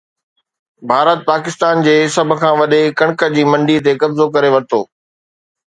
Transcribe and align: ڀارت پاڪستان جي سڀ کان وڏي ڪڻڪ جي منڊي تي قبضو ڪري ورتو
ڀارت 0.89 1.19
پاڪستان 1.29 1.75
جي 1.87 1.95
سڀ 2.15 2.29
کان 2.41 2.53
وڏي 2.61 2.81
ڪڻڪ 2.99 3.19
جي 3.35 3.43
منڊي 3.51 3.77
تي 3.85 3.91
قبضو 4.01 4.25
ڪري 4.35 4.49
ورتو 4.53 4.81